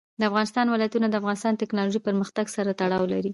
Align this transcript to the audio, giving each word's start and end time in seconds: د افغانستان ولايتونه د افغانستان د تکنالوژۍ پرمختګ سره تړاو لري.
د 0.19 0.21
افغانستان 0.29 0.65
ولايتونه 0.69 1.07
د 1.09 1.15
افغانستان 1.21 1.51
د 1.55 1.59
تکنالوژۍ 1.63 1.99
پرمختګ 2.07 2.45
سره 2.55 2.69
تړاو 2.81 3.05
لري. 3.13 3.29